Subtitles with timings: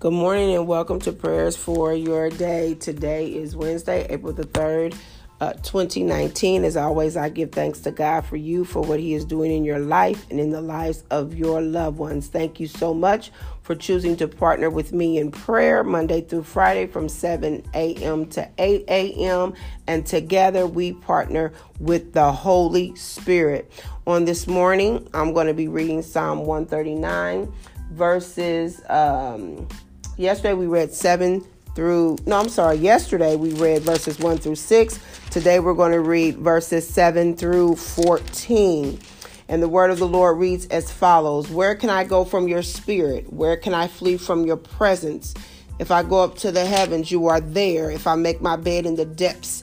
[0.00, 2.74] Good morning and welcome to prayers for your day.
[2.74, 4.96] Today is Wednesday, April the 3rd,
[5.40, 6.62] uh, 2019.
[6.62, 9.64] As always, I give thanks to God for you, for what He is doing in
[9.64, 12.28] your life and in the lives of your loved ones.
[12.28, 16.86] Thank you so much for choosing to partner with me in prayer Monday through Friday
[16.86, 18.26] from 7 a.m.
[18.26, 19.52] to 8 a.m.
[19.88, 23.68] And together we partner with the Holy Spirit.
[24.06, 27.52] On this morning, I'm going to be reading Psalm 139
[27.90, 28.80] verses.
[28.88, 29.66] Um,
[30.18, 31.46] Yesterday we read 7
[31.76, 34.98] through, no, I'm sorry, yesterday we read verses 1 through 6.
[35.30, 38.98] Today we're going to read verses 7 through 14.
[39.46, 42.64] And the word of the Lord reads as follows Where can I go from your
[42.64, 43.32] spirit?
[43.32, 45.34] Where can I flee from your presence?
[45.78, 47.88] If I go up to the heavens, you are there.
[47.88, 49.62] If I make my bed in the depths,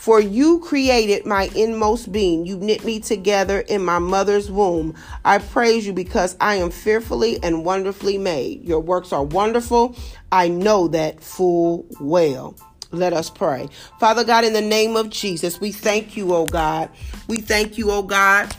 [0.00, 2.46] For you created my inmost being.
[2.46, 4.94] You knit me together in my mother's womb.
[5.26, 8.64] I praise you because I am fearfully and wonderfully made.
[8.66, 9.94] Your works are wonderful.
[10.32, 12.56] I know that full well.
[12.92, 13.68] Let us pray.
[14.00, 16.88] Father God, in the name of Jesus, we thank you, oh God.
[17.28, 18.54] We thank you, oh God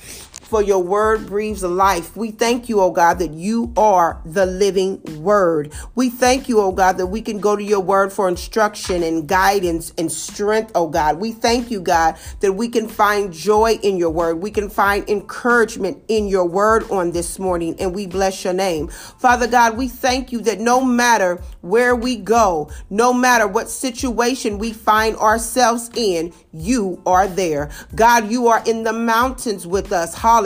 [0.51, 2.17] for your word breathes life.
[2.17, 5.71] We thank you, oh God, that you are the living word.
[5.95, 9.29] We thank you, oh God, that we can go to your word for instruction and
[9.29, 11.21] guidance and strength, oh God.
[11.21, 14.41] We thank you, God, that we can find joy in your word.
[14.41, 18.89] We can find encouragement in your word on this morning, and we bless your name.
[18.89, 24.57] Father God, we thank you that no matter where we go, no matter what situation
[24.57, 27.69] we find ourselves in, you are there.
[27.95, 30.13] God, you are in the mountains with us.
[30.13, 30.40] Hallelujah.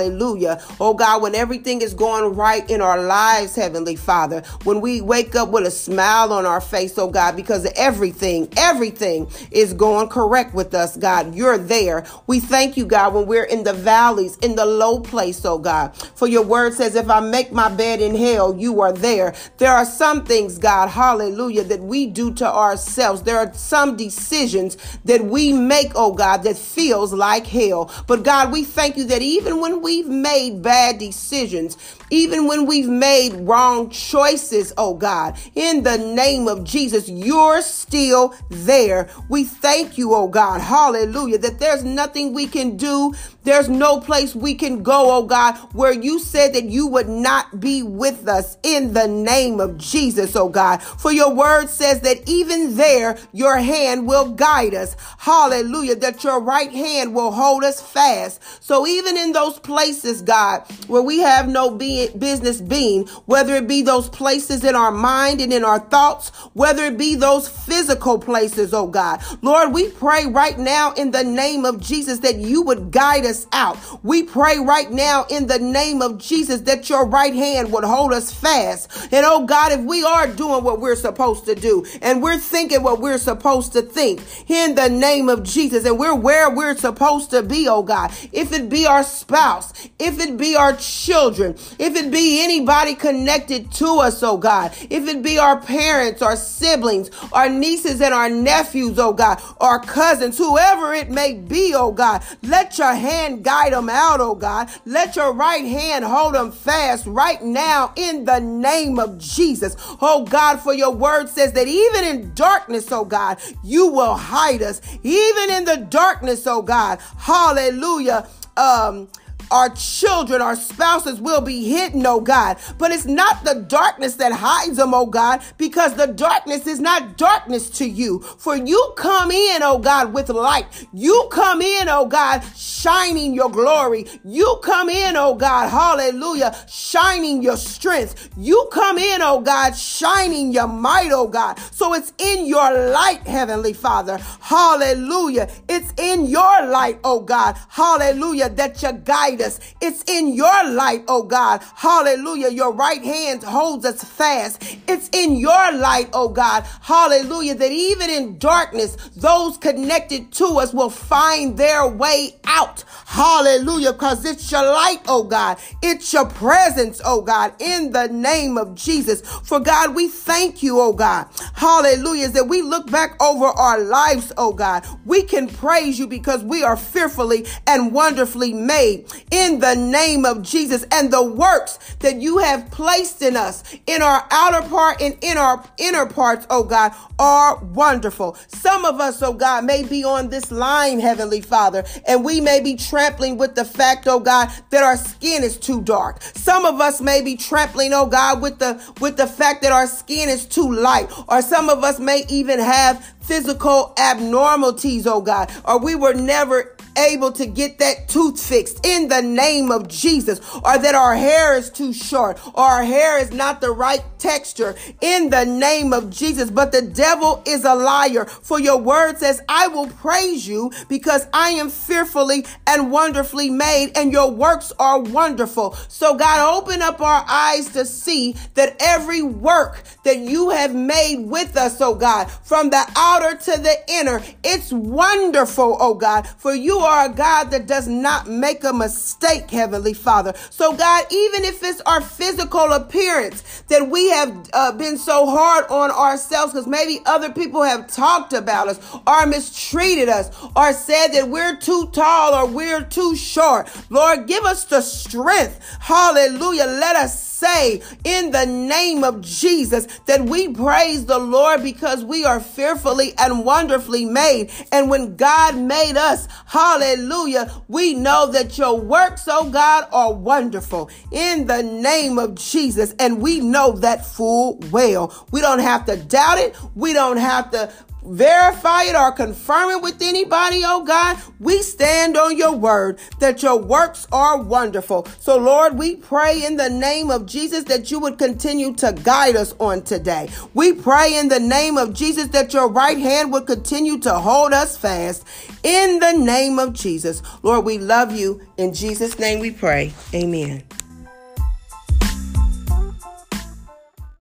[0.79, 5.35] Oh God, when everything is going right in our lives, Heavenly Father, when we wake
[5.35, 10.53] up with a smile on our face, oh God, because everything, everything is going correct
[10.53, 11.33] with us, God.
[11.33, 12.05] You're there.
[12.27, 15.95] We thank you, God, when we're in the valleys, in the low place, oh God.
[16.15, 19.33] For your word says, if I make my bed in hell, you are there.
[19.57, 23.23] There are some things, God, hallelujah, that we do to ourselves.
[23.23, 27.91] There are some decisions that we make oh God, that feels like hell.
[28.07, 31.77] But God, we thank you that even when we've made bad decisions,
[32.09, 38.33] even when we've made wrong choices, oh God, in the name of Jesus, you're still
[38.49, 39.07] there.
[39.29, 43.13] We thank you, oh God, hallelujah, that there's nothing we can do.
[43.43, 47.59] There's no place we can go, oh God, where you said that you would not
[47.59, 50.81] be with us in the name of Jesus, oh God.
[50.81, 54.95] For your word says that even there, your hand will guide us.
[55.19, 58.41] Hallelujah, that your right hand will hold us fast.
[58.63, 59.74] So even in those places,
[60.21, 64.91] God, where we have no being, business being, whether it be those places in our
[64.91, 69.21] mind and in our thoughts, whether it be those physical places, oh God.
[69.41, 73.47] Lord, we pray right now in the name of Jesus that you would guide us
[73.51, 73.77] out.
[74.03, 78.13] We pray right now in the name of Jesus that your right hand would hold
[78.13, 78.89] us fast.
[79.11, 82.83] And oh God, if we are doing what we're supposed to do and we're thinking
[82.83, 87.31] what we're supposed to think in the name of Jesus and we're where we're supposed
[87.31, 89.64] to be, oh God, if it be our spouse,
[89.99, 95.07] if it be our children, if it be anybody connected to us, oh God, if
[95.07, 100.37] it be our parents, our siblings, our nieces and our nephews, oh God, our cousins,
[100.37, 104.69] whoever it may be, oh God, let your hand guide them out, oh God.
[104.85, 109.75] Let your right hand hold them fast right now in the name of Jesus.
[110.01, 114.61] Oh God, for your word says that even in darkness, oh God, you will hide
[114.61, 114.81] us.
[115.03, 116.99] Even in the darkness, oh God.
[117.17, 118.27] Hallelujah.
[118.57, 119.07] Um,
[119.51, 122.57] our children, our spouses will be hidden, oh God.
[122.77, 127.17] But it's not the darkness that hides them, oh God, because the darkness is not
[127.17, 128.19] darkness to you.
[128.19, 130.87] For you come in, oh God, with light.
[130.93, 134.05] You come in, oh God, shining your glory.
[134.23, 138.29] You come in, oh God, hallelujah, shining your strength.
[138.37, 141.59] You come in, oh God, shining your might, oh God.
[141.71, 144.17] So it's in your light, Heavenly Father.
[144.39, 145.49] Hallelujah.
[145.67, 147.57] It's in your light, oh God.
[147.69, 149.59] Hallelujah, that you guide us.
[149.81, 151.61] It's in your light, oh God.
[151.75, 152.49] Hallelujah.
[152.49, 154.77] Your right hand holds us fast.
[154.87, 156.65] It's in your light, oh God.
[156.81, 157.55] Hallelujah.
[157.55, 162.83] That even in darkness, those connected to us will find their way out.
[163.05, 163.93] Hallelujah.
[163.93, 165.57] Because it's your light, oh God.
[165.81, 169.21] It's your presence, oh God, in the name of Jesus.
[169.43, 171.27] For God, we thank you, oh God.
[171.53, 172.29] Hallelujah.
[172.29, 176.63] That we look back over our lives, oh God, we can praise you because we
[176.63, 180.85] are fearfully and wonderfully made in the name of Jesus.
[180.91, 185.37] And the works that you have placed in us, in our outer part and in
[185.37, 188.37] our inner parts, oh God, are wonderful.
[188.47, 192.59] Some of us, oh God, may be on this line, Heavenly Father, and we may
[192.61, 196.21] be trampling with the fact, oh God, that our skin is too dark.
[196.21, 199.87] Some of us may be trampling, oh God, with the with the fact that our
[199.87, 205.51] skin is too light, or some of us may even have physical abnormalities, oh God,
[205.65, 210.39] or we were never able to get that tooth fixed in the name of Jesus,
[210.63, 214.75] or that our hair is too short, or our hair is not the right texture
[215.01, 216.49] in the name of Jesus.
[216.49, 221.27] But the devil is a liar, for your word says, I will praise you because
[221.33, 225.73] I am fearfully and wonderfully made, and your works are wonderful.
[225.87, 231.17] So, God, open up our eyes to see that every work that you have made
[231.25, 236.53] with us, oh God, from the outer to the inner, it's wonderful, oh God, for
[236.53, 240.33] you are a God that does not make a mistake, Heavenly Father.
[240.49, 245.65] So, God, even if it's our physical appearance that we have uh, been so hard
[245.69, 251.09] on ourselves because maybe other people have talked about us or mistreated us or said
[251.09, 255.59] that we're too tall or we're too short, Lord, give us the strength.
[255.79, 256.65] Hallelujah.
[256.65, 262.25] Let us say in the name of Jesus that we praise the Lord because we
[262.25, 264.51] are fearfully and wonderfully made.
[264.71, 270.89] And when God made us, hallelujah, we know that your works, oh God, are wonderful
[271.11, 272.93] in the name of Jesus.
[272.99, 275.25] And we know that full well.
[275.31, 276.55] We don't have to doubt it.
[276.73, 277.71] We don't have to
[278.05, 283.43] verify it or confirm it with anybody, oh God, we stand on your word that
[283.43, 285.07] your works are wonderful.
[285.19, 289.35] So, Lord, we pray in the name of Jesus that you would continue to guide
[289.35, 290.29] us on today.
[290.53, 294.53] We pray in the name of Jesus that your right hand would continue to hold
[294.53, 295.25] us fast
[295.63, 297.21] in the name of Jesus.
[297.43, 298.41] Lord, we love you.
[298.57, 299.93] In Jesus' name we pray.
[300.13, 300.63] Amen.